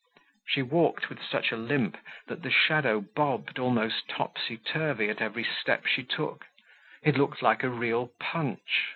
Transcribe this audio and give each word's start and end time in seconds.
She 0.47 0.63
walked 0.63 1.09
with 1.09 1.21
such 1.21 1.51
a 1.51 1.55
limp 1.55 1.95
that 2.25 2.41
the 2.41 2.49
shadow 2.49 3.01
bobbed 3.01 3.59
almost 3.59 4.07
topsy 4.09 4.57
turvy 4.57 5.11
at 5.11 5.21
every 5.21 5.43
step 5.43 5.85
she 5.85 6.01
took; 6.03 6.47
it 7.03 7.17
looked 7.17 7.43
like 7.43 7.61
a 7.61 7.69
real 7.69 8.07
Punch! 8.19 8.87